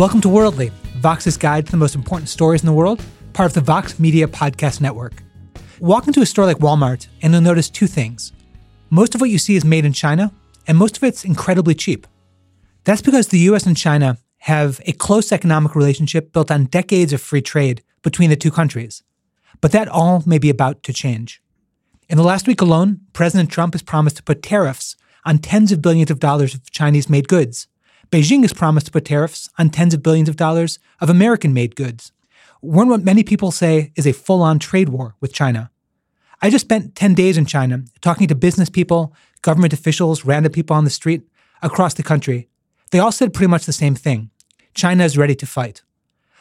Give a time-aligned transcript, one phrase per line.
[0.00, 3.04] Welcome to Worldly, Vox's guide to the most important stories in the world,
[3.34, 5.22] part of the Vox Media Podcast Network.
[5.78, 8.32] Walk into a store like Walmart and you'll notice two things.
[8.88, 10.32] Most of what you see is made in China,
[10.66, 12.06] and most of it's incredibly cheap.
[12.84, 17.20] That's because the US and China have a close economic relationship built on decades of
[17.20, 19.02] free trade between the two countries.
[19.60, 21.42] But that all may be about to change.
[22.08, 25.82] In the last week alone, President Trump has promised to put tariffs on tens of
[25.82, 27.66] billions of dollars of Chinese made goods.
[28.10, 31.76] Beijing has promised to put tariffs on tens of billions of dollars of American made
[31.76, 32.10] goods.
[32.60, 35.70] We're in what many people say is a full on trade war with China.
[36.42, 40.74] I just spent 10 days in China talking to business people, government officials, random people
[40.74, 41.22] on the street
[41.62, 42.48] across the country.
[42.90, 44.30] They all said pretty much the same thing
[44.74, 45.82] China is ready to fight.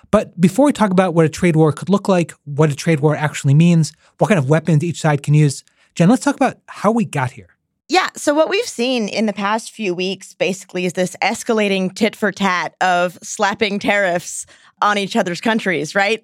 [0.10, 3.02] But before we talk about what a trade war could look like, what a trade
[3.02, 6.58] war actually means, what kind of weapons each side can use, Jenn, let's talk about
[6.68, 7.59] how we got here.
[7.90, 8.10] Yeah.
[8.16, 12.32] So, what we've seen in the past few weeks basically is this escalating tit for
[12.32, 14.46] tat of slapping tariffs
[14.80, 16.24] on each other's countries, right?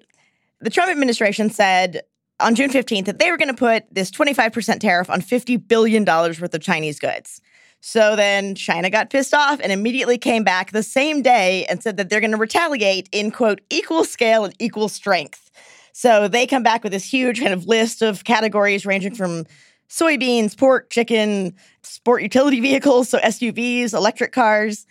[0.60, 2.02] The Trump administration said
[2.38, 6.04] on June 15th that they were going to put this 25% tariff on $50 billion
[6.04, 7.40] worth of Chinese goods.
[7.80, 11.96] So then China got pissed off and immediately came back the same day and said
[11.96, 15.50] that they're going to retaliate in quote equal scale and equal strength.
[15.92, 19.46] So they come back with this huge kind of list of categories ranging from
[19.88, 24.86] soybeans, pork, chicken, sport utility vehicles, so SUVs, electric cars.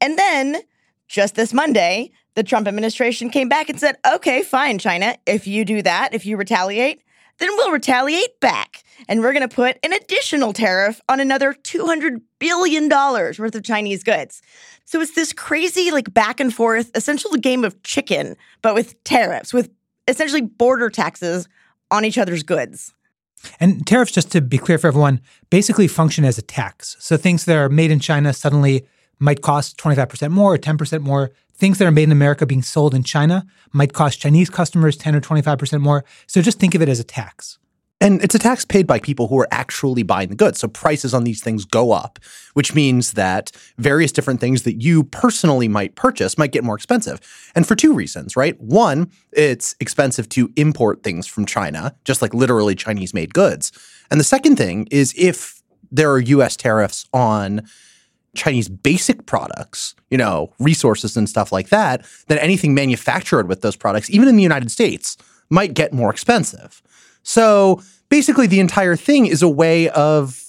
[0.00, 0.62] And then
[1.08, 5.64] just this Monday, the Trump administration came back and said, okay, fine, China, if you
[5.64, 7.02] do that, if you retaliate,
[7.38, 8.82] then we'll retaliate back.
[9.08, 14.02] And we're going to put an additional tariff on another $200 billion worth of Chinese
[14.02, 14.42] goods.
[14.84, 19.52] So it's this crazy, like back and forth, essentially game of chicken, but with tariffs,
[19.52, 19.70] with
[20.08, 21.48] essentially border taxes
[21.90, 22.94] on each other's goods.
[23.60, 25.20] And tariffs, just to be clear for everyone,
[25.50, 26.96] basically function as a tax.
[26.98, 28.86] So things that are made in China suddenly
[29.18, 31.30] might cost 25% more or 10% more.
[31.54, 35.14] Things that are made in America being sold in China might cost Chinese customers 10
[35.14, 36.04] or 25% more.
[36.26, 37.58] So just think of it as a tax.
[38.00, 40.58] And it's a tax paid by people who are actually buying the goods.
[40.58, 42.18] So prices on these things go up,
[42.52, 47.20] which means that various different things that you personally might purchase might get more expensive.
[47.54, 48.60] And for two reasons, right?
[48.60, 53.72] One, it's expensive to import things from China, just like literally Chinese made goods.
[54.10, 57.62] And the second thing is if there are US tariffs on
[58.34, 63.76] Chinese basic products, you know, resources and stuff like that, then anything manufactured with those
[63.76, 65.16] products, even in the United States,
[65.48, 66.82] might get more expensive.
[67.26, 70.40] So basically, the entire thing is a way of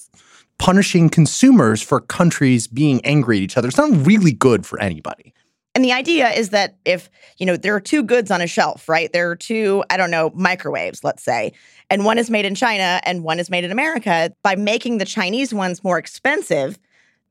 [0.58, 3.66] punishing consumers for countries being angry at each other.
[3.66, 5.34] It's not really good for anybody.
[5.74, 8.88] And the idea is that if, you know, there are two goods on a shelf,
[8.88, 9.12] right?
[9.12, 11.52] There are two, I don't know, microwaves, let's say,
[11.90, 14.32] and one is made in China and one is made in America.
[14.42, 16.78] By making the Chinese ones more expensive,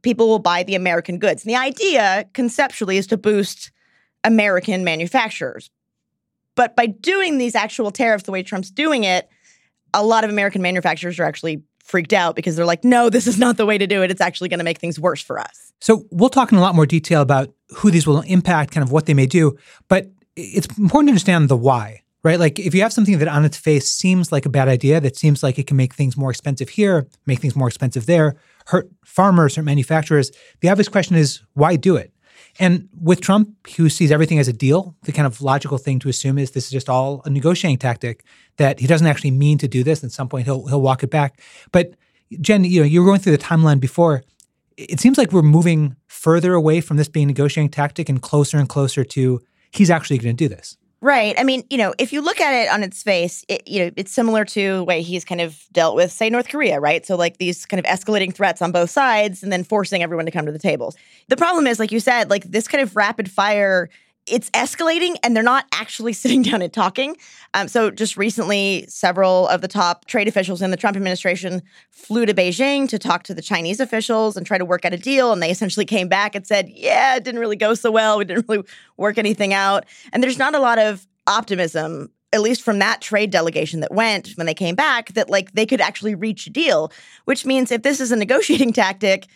[0.01, 1.45] people will buy the American goods.
[1.45, 3.71] And the idea conceptually is to boost
[4.25, 5.71] American manufacturers.
[6.55, 9.29] But by doing these actual tariffs the way Trump's doing it,
[9.93, 13.39] a lot of American manufacturers are actually freaked out because they're like, no, this is
[13.39, 14.11] not the way to do it.
[14.11, 15.71] It's actually going to make things worse for us.
[15.79, 18.91] So we'll talk in a lot more detail about who these will impact, kind of
[18.91, 19.57] what they may do.
[19.87, 22.39] But it's important to understand the why, right?
[22.39, 25.15] Like if you have something that on its face seems like a bad idea, that
[25.15, 28.35] seems like it can make things more expensive here, make things more expensive there,
[28.67, 32.11] hurt farmers, hurt manufacturers, the obvious question is why do it?
[32.59, 36.09] And with Trump, who sees everything as a deal, the kind of logical thing to
[36.09, 38.23] assume is this is just all a negotiating tactic,
[38.57, 40.03] that he doesn't actually mean to do this.
[40.03, 41.39] At some point, he'll he'll walk it back.
[41.71, 41.93] But
[42.41, 44.23] Jenn, you know, you were going through the timeline before.
[44.75, 48.57] It seems like we're moving further away from this being a negotiating tactic and closer
[48.57, 49.41] and closer to
[49.71, 50.77] he's actually going to do this.
[50.99, 51.35] Right.
[51.37, 53.91] I mean, you know, if you look at it on its face, it, you know,
[53.95, 57.05] it's similar to the way he's kind of dealt with, say, North Korea, right?
[57.05, 60.31] So, like these kind of escalating threats on both sides and then forcing everyone to
[60.31, 60.95] come to the tables.
[61.27, 63.89] The problem is, like you said, like this kind of rapid fire
[64.27, 67.17] it's escalating and they're not actually sitting down and talking.
[67.53, 72.25] Um, so, just recently, several of the top trade officials in the Trump administration flew
[72.25, 75.31] to Beijing to talk to the Chinese officials and try to work out a deal.
[75.31, 78.17] And they essentially came back and said, Yeah, it didn't really go so well.
[78.17, 78.63] We didn't really
[78.97, 79.85] work anything out.
[80.11, 82.11] And there's not a lot of optimism.
[82.33, 85.65] At least from that trade delegation that went when they came back, that like they
[85.65, 86.91] could actually reach a deal,
[87.23, 89.27] which means if this is a negotiating tactic,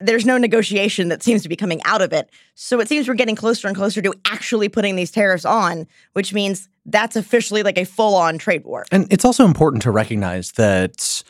[0.00, 2.30] there's no negotiation that seems to be coming out of it.
[2.54, 6.32] So it seems we're getting closer and closer to actually putting these tariffs on, which
[6.32, 8.86] means that's officially like a full on trade war.
[8.92, 11.22] And it's also important to recognize that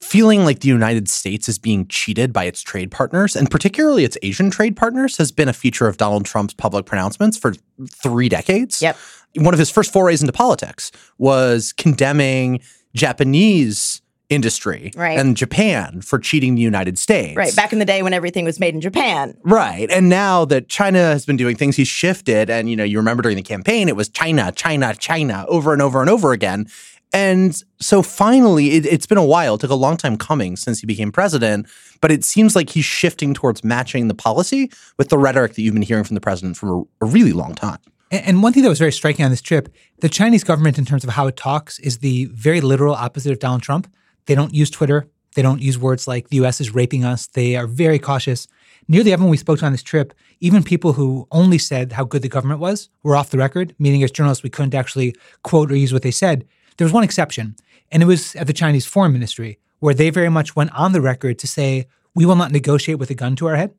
[0.00, 4.18] feeling like the United States is being cheated by its trade partners, and particularly its
[4.22, 7.54] Asian trade partners, has been a feature of Donald Trump's public pronouncements for
[7.90, 8.82] three decades.
[8.82, 8.96] Yep.
[9.36, 12.60] One of his first forays into politics was condemning
[12.94, 14.01] Japanese
[14.34, 15.18] industry Right.
[15.18, 17.36] and Japan for cheating the United States.
[17.36, 17.54] Right.
[17.54, 19.36] Back in the day when everything was made in Japan.
[19.42, 19.90] Right.
[19.90, 22.50] And now that China has been doing things, he's shifted.
[22.50, 25.82] And, you know, you remember during the campaign, it was China, China, China over and
[25.82, 26.66] over and over again.
[27.14, 29.56] And so finally, it, it's been a while.
[29.56, 31.66] It took a long time coming since he became president,
[32.00, 35.74] but it seems like he's shifting towards matching the policy with the rhetoric that you've
[35.74, 37.78] been hearing from the president for a, a really long time.
[38.10, 39.68] And and one thing that was very striking on this trip,
[40.00, 43.38] the Chinese government, in terms of how it talks, is the very literal opposite of
[43.38, 43.92] Donald Trump.
[44.26, 45.08] They don't use Twitter.
[45.34, 47.26] They don't use words like the US is raping us.
[47.26, 48.46] They are very cautious.
[48.88, 52.22] Nearly everyone we spoke to on this trip, even people who only said how good
[52.22, 55.76] the government was, were off the record, meaning as journalists, we couldn't actually quote or
[55.76, 56.46] use what they said.
[56.76, 57.56] There was one exception,
[57.90, 61.00] and it was at the Chinese Foreign Ministry, where they very much went on the
[61.00, 63.74] record to say, we will not negotiate with a gun to our head.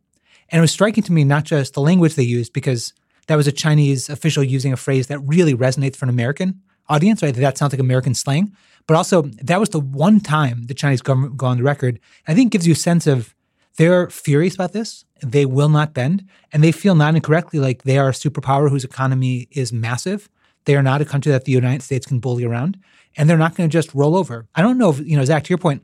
[0.49, 2.93] And it was striking to me not just the language they used, because
[3.27, 7.21] that was a Chinese official using a phrase that really resonates for an American audience,
[7.23, 7.33] right?
[7.33, 8.55] That sounds like American slang.
[8.87, 11.99] But also, that was the one time the Chinese government would go on the record.
[12.27, 13.33] I think gives you a sense of
[13.77, 15.05] they're furious about this.
[15.21, 16.25] They will not bend.
[16.51, 20.29] And they feel not incorrectly like they are a superpower whose economy is massive.
[20.65, 22.77] They are not a country that the United States can bully around.
[23.15, 24.47] And they're not going to just roll over.
[24.55, 25.83] I don't know if, you know, Zack, to your point,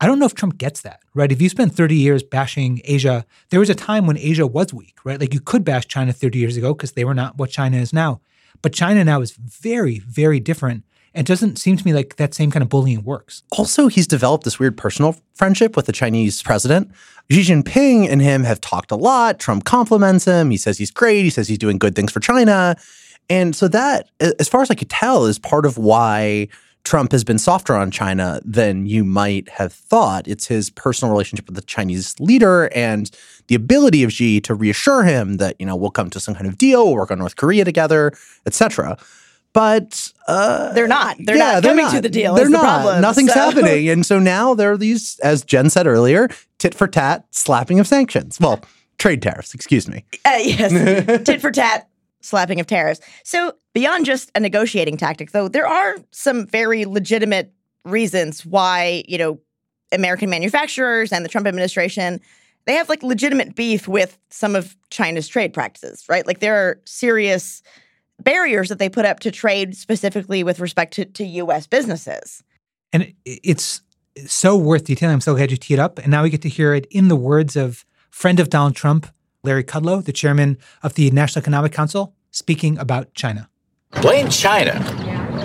[0.00, 1.30] I don't know if Trump gets that, right?
[1.30, 4.96] If you spend 30 years bashing Asia, there was a time when Asia was weak,
[5.04, 5.20] right?
[5.20, 7.92] Like you could bash China 30 years ago because they were not what China is
[7.92, 8.20] now.
[8.62, 10.84] But China now is very, very different.
[11.14, 13.42] And it doesn't seem to me like that same kind of bullying works.
[13.50, 16.90] Also, he's developed this weird personal friendship with the Chinese president.
[17.30, 19.38] Xi Jinping and him have talked a lot.
[19.38, 20.50] Trump compliments him.
[20.50, 21.22] He says he's great.
[21.22, 22.76] He says he's doing good things for China.
[23.28, 26.48] And so that, as far as I could tell, is part of why
[26.84, 30.26] Trump has been softer on China than you might have thought.
[30.26, 33.10] It's his personal relationship with the Chinese leader and
[33.46, 36.46] the ability of Xi to reassure him that, you know, we'll come to some kind
[36.46, 38.12] of deal, we'll work on North Korea together,
[38.46, 38.98] etc.
[39.52, 41.16] But uh, They're not.
[41.20, 42.34] They're yeah, not coming to the deal.
[42.34, 42.62] They're the not.
[42.62, 43.00] problem.
[43.02, 43.88] Nothing's So- happening.
[43.88, 47.86] And so now there are these, as Jenn said earlier, tit for tat slapping of
[47.86, 48.38] sanctions.
[48.40, 48.60] Well,
[48.98, 50.04] trade tariffs, excuse me.
[50.24, 51.88] Uh, yes, tit for tat
[52.22, 53.00] slapping of tariffs.
[53.24, 57.52] So, beyond just a negotiating tactic, though, there are some very legitimate
[57.84, 59.40] reasons why, you know,
[59.92, 62.20] American manufacturers and the Trump administration
[62.64, 66.26] they have like legitimate beef with some of China's trade practices, right?
[66.26, 67.62] Like there are serious
[68.20, 72.42] barriers that they put up to trade specifically with respect to, to US businesses.
[72.92, 73.80] And it's
[74.26, 75.14] so worth detailing.
[75.14, 75.98] I'm so glad you teed up.
[75.98, 79.06] And now we get to hear it in the words of friend of Donald Trump,
[79.44, 83.48] Larry Kudlow, the chairman of the National Economic Council, speaking about China.
[84.00, 84.78] Blame China.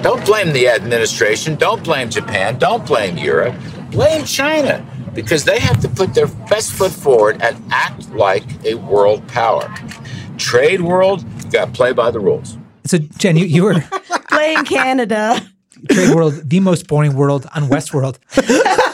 [0.03, 1.55] Don't blame the administration.
[1.55, 2.59] Don't blame Japan.
[2.59, 3.55] Don't blame Europe.
[3.89, 4.85] Blame China
[5.15, 9.67] because they have to put their best foot forward and act like a world power.
[10.37, 12.55] Trade world, you got to play by the rules.
[12.85, 13.83] So, Jenn, you, you were
[14.29, 15.41] Blame Canada.
[15.89, 18.19] trade world, the most boring world on Westworld.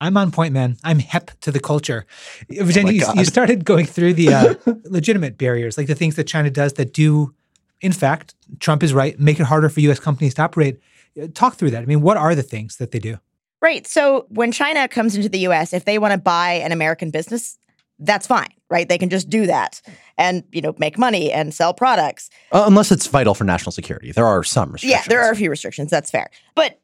[0.00, 0.76] I'm on point, man.
[0.84, 2.06] I'm hep to the culture.
[2.50, 4.54] Jenn, my you, you started going through the uh,
[4.84, 7.34] legitimate barriers, like the things that China does that do,
[7.80, 10.00] in fact, Trump is right, make it harder for U.S.
[10.00, 10.80] companies to operate.
[11.20, 11.82] Uh, Talk through that.
[11.82, 13.18] I mean, what are the things that they do?
[13.62, 13.86] Right.
[13.86, 17.58] So when China comes into the US, if they want to buy an American business,
[17.98, 18.88] that's fine, right?
[18.88, 19.82] They can just do that
[20.16, 22.30] and, you know, make money and sell products.
[22.52, 24.12] Uh, unless it's vital for national security.
[24.12, 25.04] There are some restrictions.
[25.04, 25.90] Yeah, there are a few restrictions.
[25.90, 26.30] That's fair.
[26.54, 26.80] But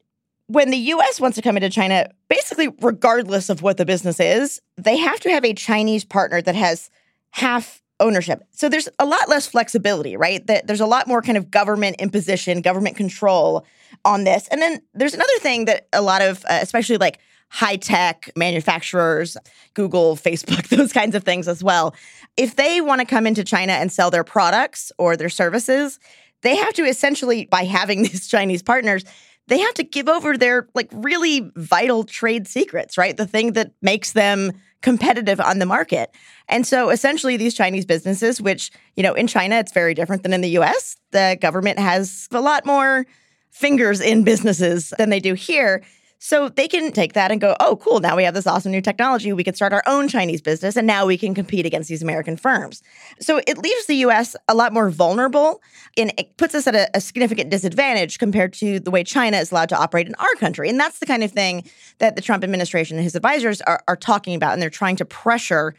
[0.47, 4.61] when the US wants to come into China, basically, regardless of what the business is,
[4.77, 6.89] they have to have a Chinese partner that has
[7.31, 8.43] half ownership.
[8.51, 10.45] So there's a lot less flexibility, right?
[10.47, 13.65] That there's a lot more kind of government imposition, government control
[14.05, 14.47] on this.
[14.49, 19.37] And then there's another thing that a lot of, uh, especially like high tech manufacturers,
[19.73, 21.95] Google, Facebook, those kinds of things as well,
[22.35, 25.99] if they want to come into China and sell their products or their services,
[26.43, 29.03] they have to essentially, by having these Chinese partners,
[29.47, 33.15] they have to give over their like really vital trade secrets, right?
[33.15, 34.51] The thing that makes them
[34.81, 36.11] competitive on the market.
[36.47, 40.33] And so essentially these Chinese businesses, which, you know, in China it's very different than
[40.33, 43.05] in the US, the government has a lot more
[43.49, 45.83] fingers in businesses than they do here.
[46.19, 48.81] So they can take that and go, oh, cool, now we have this awesome new
[48.81, 49.31] technology.
[49.33, 52.37] We can start our own Chinese business and now we can compete against these American
[52.37, 52.81] firms.
[53.19, 55.61] So it leaves the US a lot more vulnerable
[55.95, 59.51] and it puts us at a, a significant disadvantage compared to the way China is
[59.51, 60.69] allowed to operate in our country.
[60.69, 61.69] And that's the kind of thing
[61.99, 64.53] that the Trump administration and his advisors are, are talking about.
[64.53, 65.75] And they're trying to pressure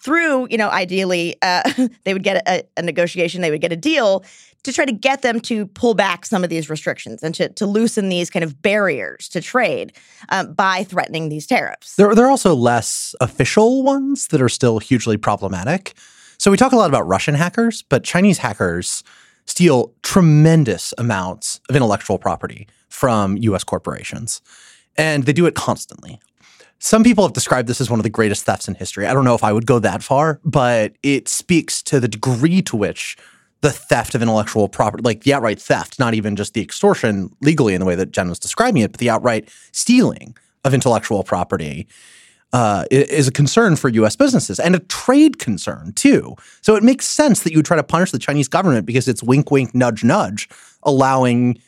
[0.00, 1.70] through, you know, ideally, uh,
[2.04, 4.24] they would get a, a negotiation, they would get a deal
[4.68, 7.66] to try to get them to pull back some of these restrictions and to, to
[7.66, 9.94] loosen these kind of barriers to trade
[10.28, 11.96] um, by threatening these tariffs.
[11.96, 15.94] There, there are also less official ones that are still hugely problematic.
[16.36, 19.02] So we talk a lot about Russian hackers, but Chinese hackers
[19.46, 24.42] steal tremendous amounts of intellectual property from US corporations.
[24.98, 26.20] And they do it constantly.
[26.78, 29.06] Some people have described this as one of the greatest thefts in history.
[29.06, 32.60] I don't know if I would go that far, but it speaks to the degree
[32.62, 33.16] to which
[33.60, 37.74] the theft of intellectual property, like the outright theft, not even just the extortion legally
[37.74, 41.88] in the way that Jenn was describing it, but the outright stealing of intellectual property
[42.52, 44.16] uh, is a concern for U.S.
[44.16, 46.34] businesses and a trade concern too.
[46.62, 49.22] So it makes sense that you would try to punish the Chinese government because it's
[49.22, 50.48] wink, wink, nudge, nudge,
[50.82, 51.60] allowing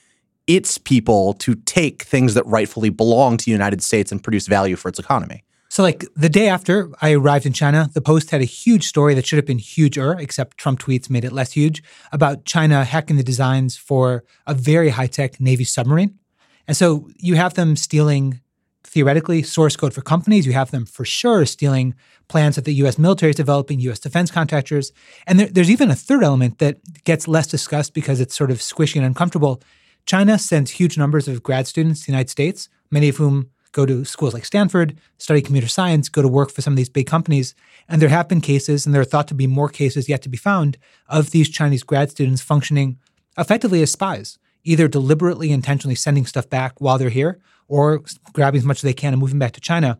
[0.46, 4.76] its people to take things that rightfully belong to the United States and produce value
[4.76, 5.44] for its economy.
[5.70, 9.14] So, like the day after I arrived in China, the Post had a huge story
[9.14, 13.16] that should have been huger, except Trump tweets made it less huge, about China hacking
[13.16, 16.18] the designs for a very high tech Navy submarine.
[16.66, 18.40] And so you have them stealing
[18.82, 20.44] theoretically source code for companies.
[20.44, 21.94] You have them for sure stealing
[22.26, 24.90] plans that the US military is developing, US defense contractors.
[25.28, 28.58] And there, there's even a third element that gets less discussed because it's sort of
[28.58, 29.62] squishy and uncomfortable.
[30.04, 33.86] China sends huge numbers of grad students to the United States, many of whom go
[33.86, 37.06] to schools like Stanford, study computer science, go to work for some of these big
[37.06, 37.54] companies.
[37.88, 40.28] And there have been cases, and there are thought to be more cases yet to
[40.28, 42.98] be found, of these Chinese grad students functioning
[43.38, 48.64] effectively as spies, either deliberately, intentionally sending stuff back while they're here or grabbing as
[48.64, 49.98] much as they can and moving back to China.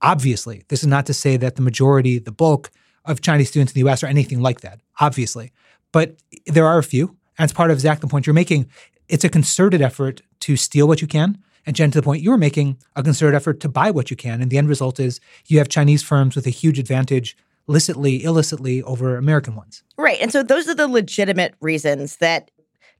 [0.00, 2.70] Obviously, this is not to say that the majority, the bulk
[3.04, 5.52] of Chinese students in the US are anything like that, obviously.
[5.92, 6.16] But
[6.46, 7.16] there are a few.
[7.38, 8.68] And it's part of Zack, the point you're making.
[9.08, 12.30] It's a concerted effort to steal what you can and Jenn, to the point you
[12.30, 14.42] were making, a concerted effort to buy what you can.
[14.42, 17.36] And the end result is you have Chinese firms with a huge advantage
[17.68, 19.82] licitly, illicitly over American ones.
[19.96, 20.18] Right.
[20.20, 22.50] And so those are the legitimate reasons that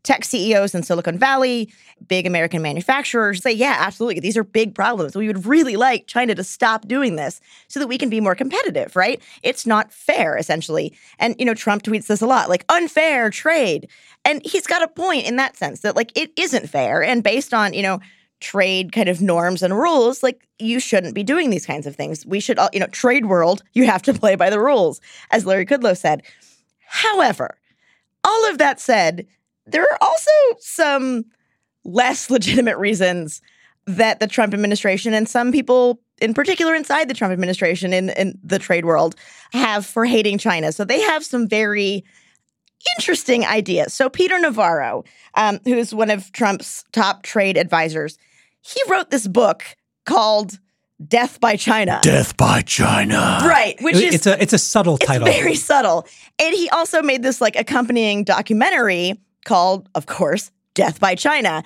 [0.04, 1.72] tech CEOs in Silicon Valley,
[2.08, 4.20] big American manufacturers say, yeah, absolutely.
[4.20, 5.14] These are big problems.
[5.14, 8.34] We would really like China to stop doing this so that we can be more
[8.34, 9.22] competitive, right?
[9.42, 10.96] It's not fair, essentially.
[11.18, 13.88] And, you know, Trump tweets this a lot like unfair trade.
[14.24, 17.02] And he's got a point in that sense that, like, it isn't fair.
[17.04, 18.00] And based on, you know,
[18.42, 22.26] trade kind of norms and rules, like you shouldn't be doing these kinds of things.
[22.26, 25.46] We should, all, you know, trade world, you have to play by the rules, as
[25.46, 26.22] Larry Kudlow said.
[26.86, 27.56] However,
[28.24, 29.26] all of that said,
[29.66, 31.24] there are also some
[31.84, 33.40] less legitimate reasons
[33.86, 38.38] that the Trump administration and some people in particular inside the Trump administration in, in
[38.44, 39.16] the trade world
[39.52, 40.70] have for hating China.
[40.70, 42.04] So they have some very
[42.96, 43.92] interesting ideas.
[43.92, 48.18] So Peter Navarro, um, who's one of Trump's top trade advisors,
[48.62, 49.64] he wrote this book
[50.06, 50.58] called
[51.06, 52.00] Death by China.
[52.02, 53.40] Death by China.
[53.42, 55.26] Right, which is it's a it's a subtle title.
[55.26, 56.06] very subtle.
[56.38, 61.64] And he also made this like accompanying documentary called, of course, Death by China.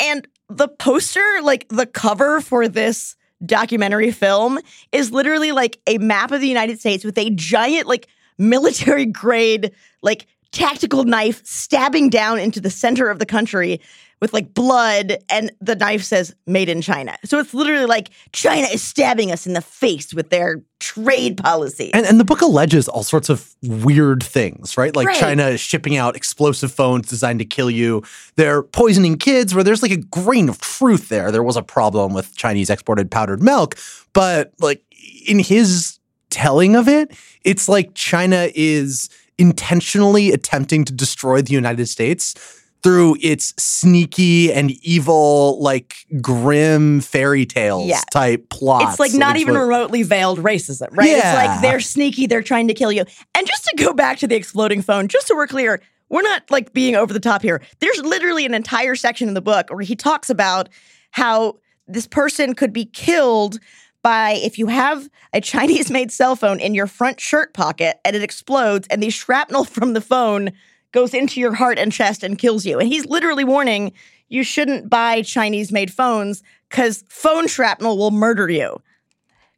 [0.00, 4.58] And the poster, like the cover for this documentary film
[4.92, 9.72] is literally like a map of the United States with a giant like military grade
[10.02, 10.26] like
[10.56, 13.80] tactical knife stabbing down into the center of the country
[14.22, 17.14] with like blood and the knife says made in China.
[17.24, 21.90] So it's literally like China is stabbing us in the face with their trade policy.
[21.92, 24.96] And, and the book alleges all sorts of weird things, right?
[24.96, 25.20] Like Right.
[25.20, 28.02] China is shipping out explosive phones designed to kill you.
[28.36, 31.30] They're poisoning kids, where there's like a grain of truth there.
[31.30, 33.76] There was a problem with Chinese exported powdered milk,
[34.14, 34.82] but like
[35.26, 35.98] in his
[36.30, 37.12] telling of it,
[37.44, 42.34] it's like China is intentionally attempting to destroy the United States
[42.82, 48.00] through its sneaky and evil, like grim fairy tales Yeah.
[48.12, 48.82] type plot.
[48.90, 51.08] it's like not even remotely veiled racism, right?
[51.08, 53.04] It's like they're sneaky, they're trying to kill you.
[53.34, 56.48] And just to go back to the exploding phone, just so we're clear, we're not
[56.50, 57.60] like being over the top here.
[57.80, 60.68] There's literally an entire section in the book where he talks about
[61.10, 61.56] how
[61.88, 63.58] this person could be killed
[64.06, 68.14] by if you have a Chinese made cell phone in your front shirt pocket and
[68.14, 70.52] it explodes and the shrapnel from the phone
[70.92, 72.78] goes into your heart and chest and kills you.
[72.78, 73.92] And he's literally warning
[74.28, 78.80] you shouldn't buy Chinese made phones because phone shrapnel will murder you.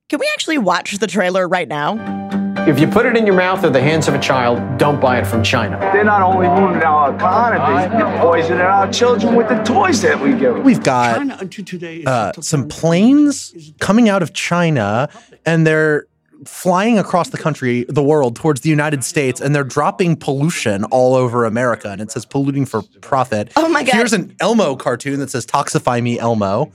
[0.09, 2.38] Can we actually watch the trailer right now?
[2.66, 5.18] If you put it in your mouth or the hands of a child, don't buy
[5.20, 5.78] it from China.
[5.92, 10.30] They're not only ruining our economy, they're poisoning our children with the toys that we
[10.32, 10.64] give them.
[10.64, 15.08] We've got China until today is uh, some planes coming out of China
[15.46, 16.06] and they're
[16.44, 21.14] flying across the country, the world, towards the United States, and they're dropping pollution all
[21.14, 21.88] over America.
[21.90, 23.50] And it says polluting for profit.
[23.56, 23.94] Oh my God.
[23.94, 26.70] Here's an Elmo cartoon that says Toxify Me Elmo.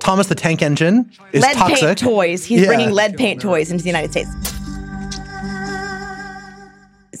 [0.00, 1.80] Thomas the Tank Engine is lead toxic.
[1.86, 2.44] paint toys.
[2.44, 2.66] He's Yeah.
[2.66, 4.28] bringing lead paint toys into the United States.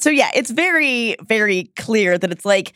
[0.00, 2.72] So yeah, it's very, very clear that it's like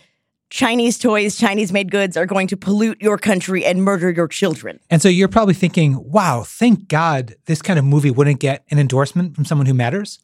[0.51, 4.81] Chinese toys, Chinese made goods are going to pollute your country and murder your children.
[4.91, 8.79] And so you're probably thinking, wow, thank God this kind of movie wouldn't get an
[8.79, 10.19] endorsement from someone who matters.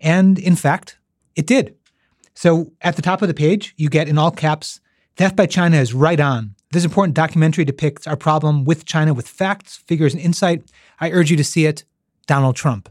[0.00, 0.98] And in fact,
[1.34, 1.74] it did.
[2.34, 4.80] So at the top of the page, you get in all caps,
[5.16, 9.26] Death by China is right on This important documentary depicts our problem with China with
[9.26, 10.62] facts, figures, and insight.
[11.00, 11.84] I urge you to see it.
[12.26, 12.90] Donald Trump.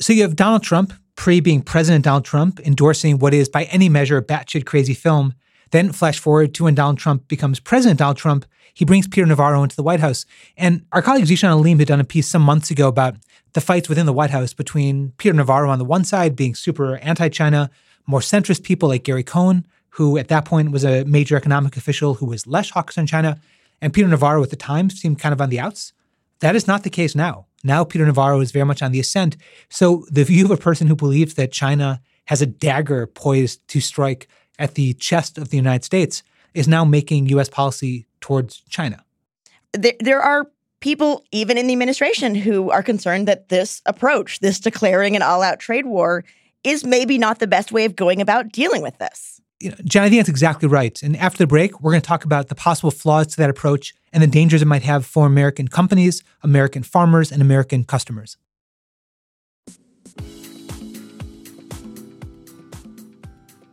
[0.00, 3.88] So you have Donald Trump, pre being President Donald Trump, endorsing what is by any
[3.88, 5.34] measure a batshit crazy film.
[5.70, 9.62] Then flash forward to when Donald Trump becomes President Donald Trump, he brings Peter Navarro
[9.62, 10.26] into the White House.
[10.56, 13.16] And our colleague Zeeshan Aleem had done a piece some months ago about
[13.52, 16.96] the fights within the White House between Peter Navarro on the one side being super
[16.98, 17.70] anti-China,
[18.06, 22.14] more centrist people like Gary Cohn, who at that point was a major economic official
[22.14, 23.40] who was less hawkish on China,
[23.80, 25.92] and Peter Navarro at the time seemed kind of on the outs.
[26.40, 27.46] That is not the case now.
[27.64, 29.36] Now Peter Navarro is very much on the ascent.
[29.68, 33.80] So the view of a person who believes that China has a dagger poised to
[33.80, 34.28] strike
[34.58, 37.48] at the chest of the United States is now making U.S.
[37.48, 39.04] policy towards China.
[39.72, 40.48] There, there are
[40.80, 45.42] people, even in the administration, who are concerned that this approach, this declaring an all
[45.42, 46.24] out trade war,
[46.62, 49.40] is maybe not the best way of going about dealing with this.
[49.64, 51.02] You know, Jenn, I think that's exactly right.
[51.02, 53.94] And after the break, we're going to talk about the possible flaws to that approach
[54.12, 58.36] and the dangers it might have for American companies, American farmers, and American customers.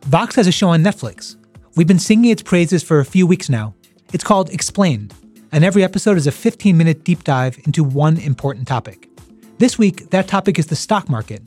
[0.06, 1.36] Vox has a show on Netflix.
[1.76, 3.74] We've been singing its praises for a few weeks now.
[4.14, 5.12] It's called Explained,
[5.52, 9.10] and every episode is a 15 minute deep dive into one important topic.
[9.58, 11.42] This week, that topic is the stock market.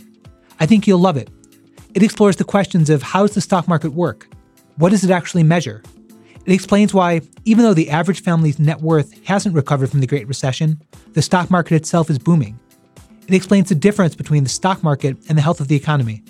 [0.59, 1.31] I think you'll love it.
[1.95, 4.27] It explores the questions of how does the stock market work?
[4.77, 5.81] What does it actually measure?
[6.45, 10.27] It explains why, even though the average family's net worth hasn't recovered from the Great
[10.27, 10.81] Recession,
[11.13, 12.59] the stock market itself is booming.
[13.27, 16.23] It explains the difference between the stock market and the health of the economy.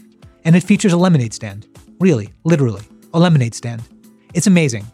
[0.46, 1.68] And it features a lemonade stand.
[2.00, 2.84] Really, literally,
[3.14, 3.82] a lemonade stand.
[4.36, 4.86] It's amazing.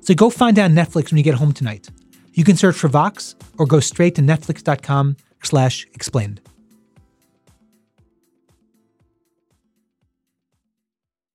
[0.00, 1.88] So go find it on Netflix when you get home tonight.
[2.32, 6.40] You can search for Vox or go straight to netflix.com slash explained.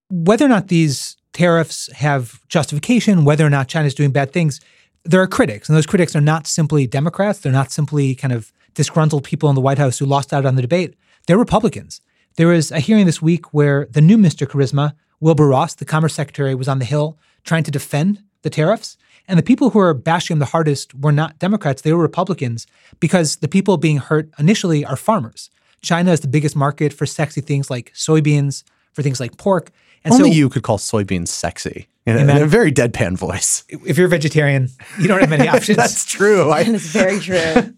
[0.09, 4.61] Whether or not these tariffs have justification, whether or not China's doing bad things,
[5.03, 5.67] there are critics.
[5.67, 7.39] And those critics are not simply Democrats.
[7.39, 10.55] They're not simply kind of disgruntled people in the White House who lost out on
[10.55, 10.95] the debate.
[11.27, 12.01] They're Republicans.
[12.35, 14.47] There was a hearing this week where the new Mr.
[14.47, 18.97] Charisma, Wilbur Ross, the Commerce Secretary, was on the Hill trying to defend the tariffs.
[19.27, 22.67] And the people who were bashing him the hardest were not Democrats, they were Republicans,
[22.99, 25.49] because the people being hurt initially are farmers.
[25.81, 29.71] China is the biggest market for sexy things like soybeans, for things like pork.
[30.03, 33.63] And Only so, you could call soybeans sexy in, in a very deadpan voice.
[33.69, 35.77] If you're a vegetarian, you don't have many options.
[35.77, 36.51] That's true.
[36.51, 37.73] I, That's very true.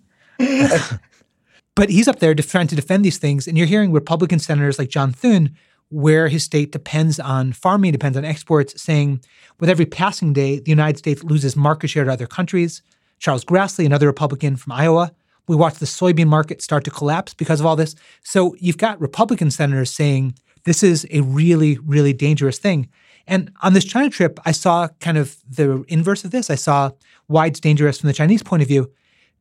[1.76, 4.90] but he's up there trying to defend these things, and you're hearing Republican senators like
[4.90, 5.56] John Thune
[5.90, 9.22] where his state depends on farming, depends on exports, saying
[9.60, 12.82] with every passing day, the United States loses market share to other countries.
[13.20, 15.12] Charles Grassley, another Republican from Iowa,
[15.48, 17.96] we watched the soybean market start to collapse because of all this.
[18.24, 22.90] So you've got Republican senators saying this is a really, really dangerous thing.
[23.28, 26.50] And on this China trip, I saw kind of the inverse of this.
[26.50, 26.92] I saw
[27.28, 28.92] why it's dangerous from the Chinese point of view.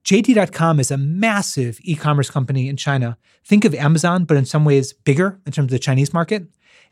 [0.05, 3.17] JD.com is a massive e commerce company in China.
[3.45, 6.47] Think of Amazon, but in some ways bigger in terms of the Chinese market.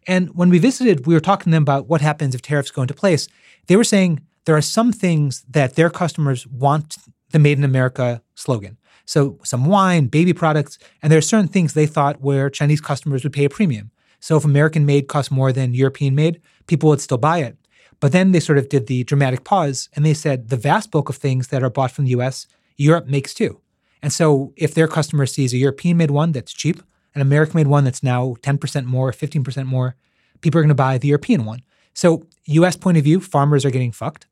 [0.07, 2.83] And when we visited, we were talking to them about what happens if tariffs go
[2.83, 3.29] into place.
[3.67, 6.97] They were saying there are some things that their customers want
[7.31, 8.79] the Made in America slogan.
[9.05, 13.25] So, some wine, baby products, and there are certain things they thought where Chinese customers
[13.25, 13.91] would pay a premium.
[14.23, 17.57] So, if American made cost more than European made, people would still buy it.
[17.99, 21.09] But then they sort of did the dramatic pause and they said the vast bulk
[21.09, 23.61] of things that are bought from the US Europe makes too.
[24.01, 26.83] And so if their customer sees a European made one that's cheap,
[27.15, 29.97] an American made one that's now 10% more, 15% more,
[30.41, 31.63] people are going to buy the European one.
[31.95, 34.27] So, US point of view, farmers are getting fucked.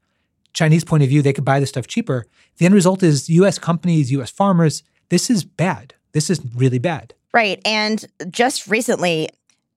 [0.53, 2.27] Chinese point of view, they could buy the stuff cheaper.
[2.57, 5.95] The end result is US companies, US farmers, this is bad.
[6.13, 7.15] This is really bad.
[7.33, 7.61] Right.
[7.65, 9.29] And just recently,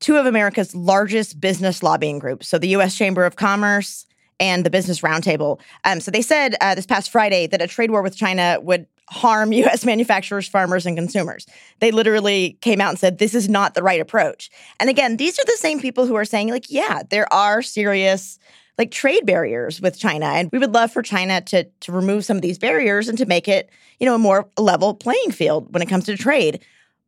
[0.03, 4.05] two of America's largest business lobbying groups, so the US Chamber of Commerce
[4.37, 5.61] and the Business Roundtable.
[5.85, 8.85] Um, so they said uh, this past Friday that a trade war with China would
[9.07, 9.85] harm U.S.
[9.85, 11.47] manufacturers, farmers, and consumers.
[11.79, 14.49] They literally came out and said this is not the right approach.
[14.77, 18.39] And again, these are the same people who are saying, like, yeah, there are serious
[18.77, 22.35] like trade barriers with China, and we would love for China to to remove some
[22.35, 23.69] of these barriers and to make it,
[24.01, 26.59] you know, a more level playing field when it comes to trade.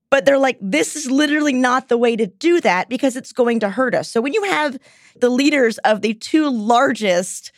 [0.10, 3.60] But they're like, this is literally not the way to do that because it's going
[3.62, 4.10] to hurt us.
[4.10, 4.78] So when you have
[5.20, 7.52] the leaders of the two largest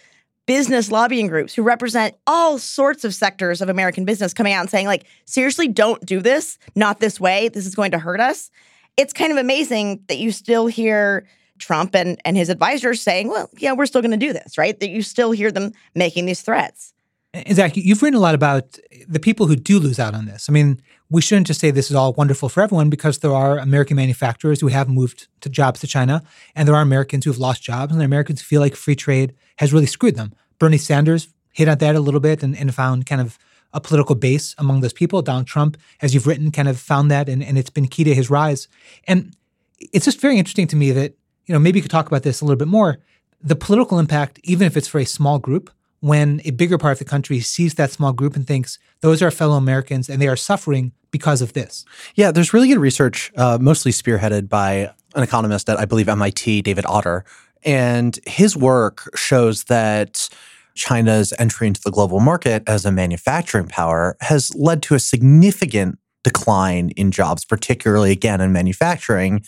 [0.45, 4.69] business lobbying groups who represent all sorts of sectors of American business coming out and
[4.69, 7.49] saying, like, seriously, don't do this, not this way.
[7.49, 8.49] This is going to hurt us.
[8.95, 11.27] It's kind of amazing that you still hear
[11.59, 14.79] Trump and, and his advisors saying, well, yeah, we're still going to do this, right?
[14.79, 16.93] That you still hear them making these threats.
[17.33, 17.83] Exactly.
[17.83, 20.47] You've written a lot about the people who do lose out on this.
[20.49, 23.57] I mean, we shouldn't just say this is all wonderful for everyone because there are
[23.57, 26.21] American manufacturers who have moved to jobs to China,
[26.55, 29.71] and there are Americans who have lost jobs, and Americans feel like free trade has
[29.71, 30.33] really screwed them.
[30.59, 33.39] Bernie Sanders hit at that a little bit and, and found kind of
[33.73, 35.21] a political base among those people.
[35.21, 38.13] Donald Trump, as you've written, kind of found that, and, and it's been key to
[38.13, 38.67] his rise.
[39.07, 39.35] And
[39.79, 41.13] it's just very interesting to me that,
[41.45, 42.99] you know, maybe you could talk about this a little bit more.
[43.41, 45.69] The political impact, even if it's for a small group,
[46.07, 49.29] when a bigger part of the country sees that small group and thinks those are
[49.29, 51.85] fellow Americans and they are suffering because of this.
[52.15, 56.61] Yeah, there's really good research, uh, mostly spearheaded by an economist at, I believe, MIT,
[56.63, 57.25] David Autor.
[57.63, 60.29] And his work shows that
[60.75, 65.97] China's entry into the global market as a manufacturing power has led to a significant
[66.23, 69.43] decline in jobs, particularly again in manufacturing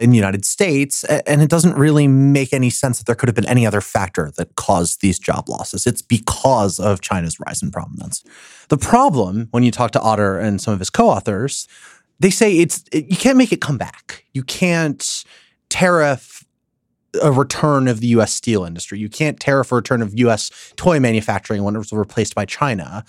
[0.00, 1.04] in the United States.
[1.04, 4.32] And it doesn't really make any sense that there could have been any other factor
[4.36, 5.86] that caused these job losses.
[5.86, 8.24] It's because of China's rise in prominence.
[8.68, 11.68] The problem, when you talk to Autor and some of his co authors,
[12.20, 14.24] they say it's it, you can't make it come back.
[14.32, 15.24] You can't
[15.68, 16.44] tariff
[17.22, 18.98] a return of the US steel industry.
[18.98, 23.04] You can't tariff a return of US toy manufacturing when it was replaced by China.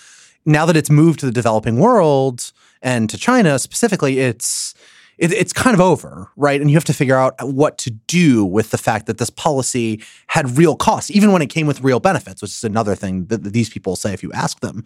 [0.45, 4.75] Now that it's moved to the developing world and to China specifically, it's
[5.17, 6.59] it, it's kind of over, right?
[6.59, 10.03] And you have to figure out what to do with the fact that this policy
[10.27, 13.43] had real costs, even when it came with real benefits, which is another thing that,
[13.43, 14.83] these people say if you ask them.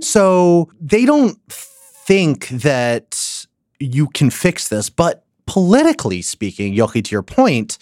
[0.00, 3.46] So they don't think that
[3.78, 7.78] you can fix this, but politically speaking, Yochi, to your point,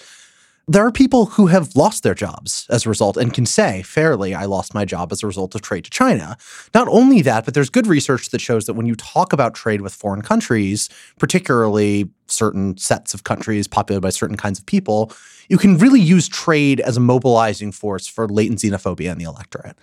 [0.70, 4.36] there are people who have lost their jobs as a result and can say fairly,
[4.36, 6.36] I lost my job as a result of trade to China.
[6.72, 9.80] Not only that, but there's good research that shows that when you talk about trade
[9.80, 15.12] with foreign countries, particularly certain sets of countries populated by certain kinds of people,
[15.48, 19.76] you can really use trade as a mobilizing force for latent xenophobia in the electorate.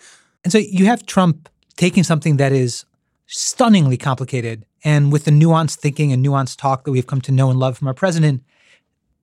[0.45, 2.85] And so you have Trump taking something that is
[3.25, 7.49] stunningly complicated and with the nuanced thinking and nuanced talk that we've come to know
[7.49, 8.41] and love from our president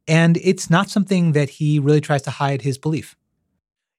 [0.07, 3.17] and it's not something that he really tries to hide his belief.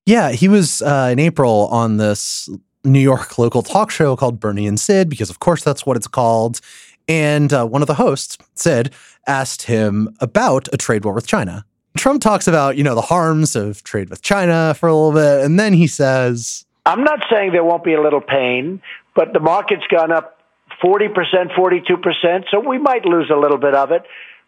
[0.06, 2.48] Yeah, he was uh, in April on this
[2.84, 6.08] New York local talk show called Bernie and Sid, because of course that's what it's
[6.08, 6.62] called.
[7.08, 8.94] And uh, one of the hosts, Sid,
[9.28, 11.66] asked him about a trade war with China.
[11.98, 15.46] Trump talks about, you know, the harms of trade with China for a little bit.
[15.46, 18.82] And then he says, I'm not saying there won't be a little pain,
[19.16, 20.40] but the market's gone up
[20.84, 24.04] 40%, 42%, so we might lose a little bit of it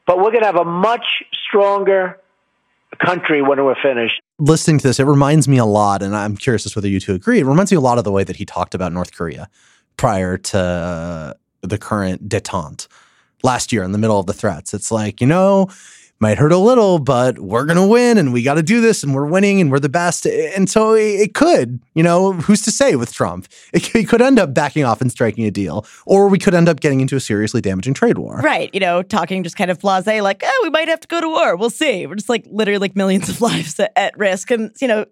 [0.08, 1.06] but we're going to have a much
[1.48, 2.20] stronger
[3.06, 4.22] country when we're finished.
[4.40, 7.14] Listening to this, it reminds me a lot, and I'm curious as whether you two
[7.14, 7.40] agree.
[7.40, 9.50] It reminds me a lot of the way that he talked about North Korea
[9.98, 12.88] prior to the current detente
[13.44, 14.74] last year in the middle of the threats.
[14.74, 15.68] It's like, you know,
[16.20, 19.04] might hurt a little, but we're going to win and we got to do this
[19.04, 20.26] and we're winning and we're the best.
[20.26, 23.48] And so it could, you know, who's to say with Trump?
[23.74, 26.80] It, could end up backing off and striking a deal, or we could end up
[26.80, 28.40] getting into a seriously damaging trade war.
[28.44, 28.70] Right.
[28.74, 31.28] You know, talking just kind of blase, like, oh, we might have to go to
[31.28, 31.56] war.
[31.56, 32.08] We'll see.
[32.08, 34.52] We're just like literally like millions of lives at, at risk.
[34.52, 35.06] And, you know,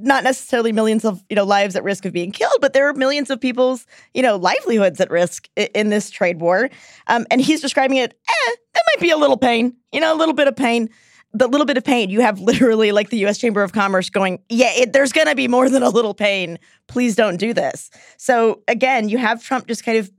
[0.00, 2.92] not necessarily millions of you know lives at risk of being killed, but there are
[2.92, 6.70] millions of people's you know livelihoods at risk in, in this trade war.
[7.06, 8.18] Um, and he's describing it.
[8.28, 10.88] Eh, that might be a little pain, you know, a little bit of pain.
[11.32, 13.38] The little bit of pain you have literally like the U.S.
[13.38, 16.58] Chamber of Commerce going, yeah, it, there's going to be more than a little pain.
[16.88, 17.88] Please don't do this.
[18.16, 20.10] So again, you have Trump just kind of,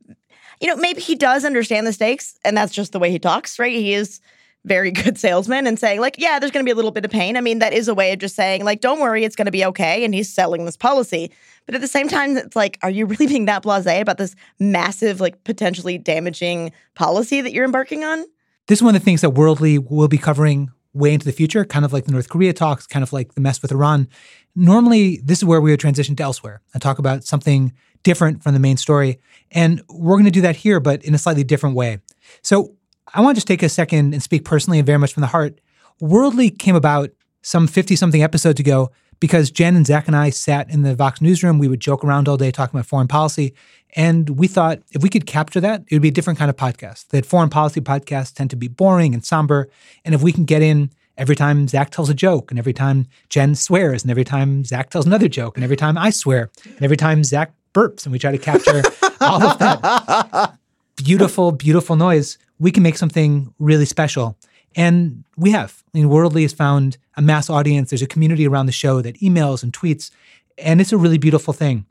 [0.62, 3.60] you know, maybe he does understand the stakes, and that's just the way he talks,
[3.60, 3.74] right?
[3.74, 4.22] He is
[4.65, 7.12] very good salesman and saying like yeah there's going to be a little bit of
[7.12, 7.38] pain.
[7.38, 9.52] I mean that is a way of just saying like don't worry it's going to
[9.52, 11.32] be okay and he's selling this policy.
[11.65, 14.36] But at the same time it's like are you really being that blasé about this
[14.60, 18.26] massive like potentially damaging policy that you're embarking on?
[18.67, 21.63] This is one of the things that worldly will be covering way into the future
[21.63, 24.08] kind of like the north korea talks kind of like the mess with iran.
[24.56, 28.54] Normally this is where we would transition to elsewhere and talk about something different from
[28.54, 29.19] the main story.
[29.52, 32.00] And we're going to do that here but in a slightly different way.
[32.41, 32.76] So
[33.13, 35.28] I want to just take a second and speak personally and very much from the
[35.28, 35.60] heart.
[36.00, 40.69] Worldly came about some 50 something episodes ago because Jenn and Zack and I sat
[40.69, 41.60] in the Vox newsroom.
[41.60, 43.54] We would joke around all day talking about foreign policy.
[43.95, 46.56] And we thought if we could capture that, it would be a different kind of
[46.56, 47.10] podcast.
[47.10, 49.69] That foreign policy podcasts tend to be boring and somber.
[50.04, 53.06] And if we can get in every time Zack tells a joke, and every time
[53.30, 56.82] Jenn swears, and every time Zack tells another joke, and every time I swear, and
[56.82, 58.82] every time Zack burps, and we try to capture
[59.19, 60.58] all of that
[61.04, 64.38] beautiful, beautiful noise, we can make something really special.
[64.76, 65.84] And we have.
[65.94, 67.90] I mean, Worldly has found a mass audience.
[67.90, 70.12] There's a community around the show that emails and tweets,
[70.58, 71.86] and it's a really beautiful thing.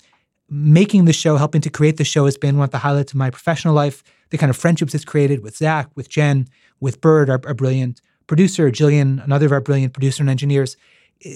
[0.48, 3.18] Making the show, helping to create the show, has been one of the highlights of
[3.18, 4.02] my professional life.
[4.30, 6.48] The kind of friendships it's created with Zack, with Jenn,
[6.80, 10.76] with Bird, our, our brilliant producer, Jillian, another of our brilliant producer and engineers.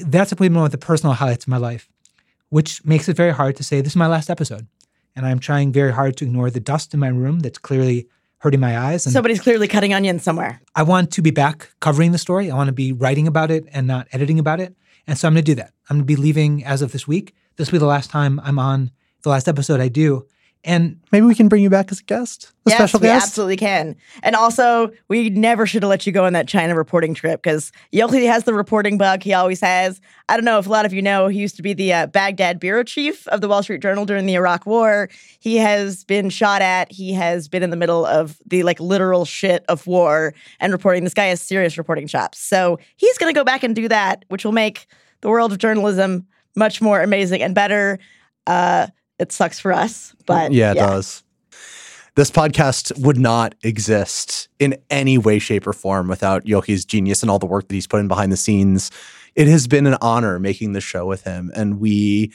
[0.06, 1.88] That's probably one of the personal highlights of my life,
[2.48, 4.66] which makes it very hard to say this is my last episode.
[5.16, 8.60] And I'm trying very hard to ignore the dust in my room that's clearly hurting
[8.60, 9.06] my eyes.
[9.06, 10.60] And Somebody's clearly cutting onions somewhere.
[10.74, 12.50] I want to be back covering the story.
[12.50, 14.74] I want to be writing about it and not editing about it.
[15.06, 15.72] And so I'm going to do that.
[15.88, 17.34] I'm going to be leaving as of this week.
[17.56, 18.90] This will be the last time I'm on
[19.22, 20.26] the last episode I do.
[20.64, 23.26] And Maybe we can bring you back as a guest, a yes, special we guest.
[23.26, 23.94] absolutely can.
[24.22, 27.70] And also, we never should have let you go on that China reporting trip because
[27.92, 29.22] Yochi has the reporting bug.
[29.22, 30.00] He always has.
[30.28, 32.06] I don't know if a lot of you know, he used to be the uh,
[32.06, 35.10] Baghdad bureau chief of the Wall Street Journal during the Iraq War.
[35.38, 36.90] He has been shot at.
[36.90, 41.04] He has been in the middle of the like literal shit of war and reporting.
[41.04, 42.38] This guy has serious reporting chops.
[42.38, 44.86] So he's going to go back and do that, which will make
[45.20, 47.98] the world of journalism much more amazing and better.
[48.46, 48.88] Uh,
[49.24, 51.22] it sucks for us, but yeah, it does.
[52.14, 57.30] This podcast would not exist in any way, shape, or form without Yochi's genius and
[57.30, 58.92] all the work that he's put in behind the scenes.
[59.34, 62.32] It has been an honor making the show with him, and we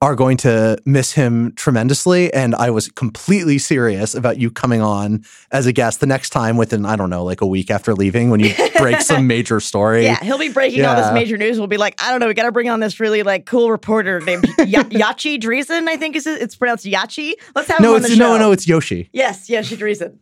[0.00, 2.30] are going to miss him tremendously.
[2.34, 6.58] And I was completely serious about you coming on as a guest the next time
[6.58, 10.04] within, I don't know, like a week after leaving when you break some major story.
[10.04, 11.56] Yeah, he'll be breaking all this major news.
[11.58, 13.70] We'll be like, I don't know, we got to bring on this really like cool
[13.70, 15.88] reporter named ya- Yachi Dreazen.
[15.88, 16.42] I think is it.
[16.42, 17.32] It's pronounced Yachi.
[17.54, 18.32] Let's have him No, on the it's show.
[18.32, 19.08] no, no, it's Yoshi.
[19.12, 20.18] yes, Yachi Dreazen.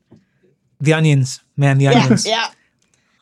[0.81, 2.25] the onions, man, the Yeah, onions.
[2.27, 2.51] yeah.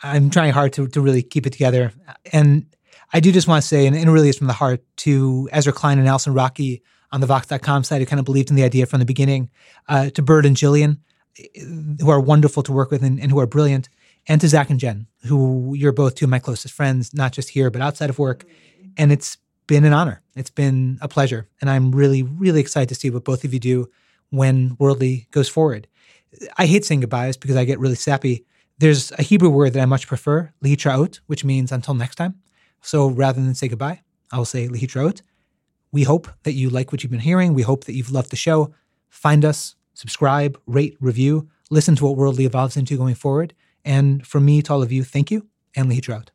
[0.02, 1.92] I'm trying hard to, to really keep it together.
[2.32, 2.66] And
[3.12, 5.72] I do just want to say, and, it really is from the heart, to Ezra
[5.72, 8.86] Klein and Allison Rockey on the Vox.com site who kind of believed in the idea
[8.86, 9.50] from the beginning,
[9.88, 10.98] uh, to Bird and Jillian,
[12.00, 13.88] who are wonderful to work with and, and who are brilliant,
[14.28, 17.48] and to Zack and Jenn, who you're both two of my closest friends, not just
[17.50, 18.44] here, but outside of work.
[18.96, 20.22] And it's been an honor.
[20.36, 21.48] It's been a pleasure.
[21.60, 23.88] And I'm really, really excited to see what both of you do
[24.30, 25.86] when Worldly goes forward.
[26.56, 28.44] I hate saying goodbyes because I get really sappy.
[28.78, 32.40] There's a Hebrew word that I much prefer, lihitraot, which means until next time.
[32.80, 35.22] So rather than say goodbye, I will say lihitraot.
[35.92, 37.54] We hope that you like what you've been hearing.
[37.54, 38.72] We hope that you've loved the show.
[39.08, 43.54] Find us, subscribe, rate, review, listen to what Worldly evolves into going forward.
[43.84, 46.28] And from me to all of you, thank you and lihitraot.